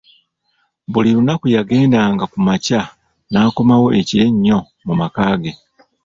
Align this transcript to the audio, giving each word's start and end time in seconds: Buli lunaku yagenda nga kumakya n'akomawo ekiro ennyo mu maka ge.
Buli 0.91 1.09
lunaku 1.15 1.45
yagenda 1.55 1.99
nga 2.13 2.25
kumakya 2.31 2.81
n'akomawo 3.31 3.87
ekiro 3.99 4.23
ennyo 4.29 4.57
mu 4.85 4.93
maka 4.99 5.23
ge. 5.41 5.53